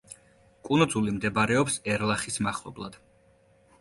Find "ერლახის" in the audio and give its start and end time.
1.97-2.41